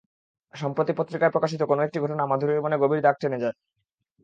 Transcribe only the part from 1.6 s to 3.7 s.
কোনো একটি ঘটনা মাধুরীর মনে গভীর দাগ টেনে যায়।